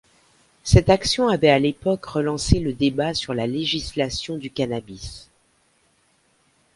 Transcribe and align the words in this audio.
Cette 0.63 0.89
action 0.89 1.27
avait 1.29 1.51
à 1.51 1.59
l'époque 1.59 2.07
relancé 2.07 2.59
le 2.59 2.73
débat 2.73 3.13
sur 3.13 3.35
la 3.35 3.45
législation 3.45 4.39
du 4.39 4.49
cannabis. 4.49 5.29